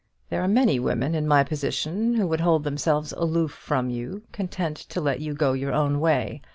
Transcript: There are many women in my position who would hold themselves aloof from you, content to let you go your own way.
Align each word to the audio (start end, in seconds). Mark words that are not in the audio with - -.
There 0.31 0.41
are 0.41 0.47
many 0.47 0.79
women 0.79 1.13
in 1.13 1.27
my 1.27 1.43
position 1.43 2.15
who 2.15 2.25
would 2.25 2.39
hold 2.41 2.63
themselves 2.63 3.11
aloof 3.15 3.51
from 3.51 3.91
you, 3.91 4.23
content 4.31 4.77
to 4.77 4.99
let 4.99 5.19
you 5.19 5.35
go 5.35 5.53
your 5.53 5.73
own 5.73 5.99
way. 5.99 6.41